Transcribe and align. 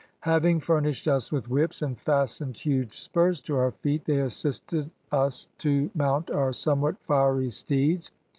Having 0.21 0.61
furnished 0.61 1.07
us 1.07 1.31
with 1.31 1.47
whips, 1.47 1.83
and 1.83 1.95
fastened 1.95 2.57
huge 2.57 2.97
spurs 2.99 3.39
to 3.41 3.55
our 3.55 3.69
feet, 3.69 4.05
they 4.05 4.17
assisted 4.17 4.89
us 5.11 5.47
to 5.59 5.91
mount 5.93 6.31
our 6.31 6.51
somewhat 6.51 6.97
fiery 7.03 7.51
steeds. 7.51 8.09